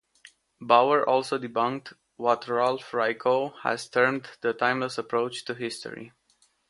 [0.59, 6.11] Bauer also debunked what Ralph Raico has termed the "timeless approach" to history.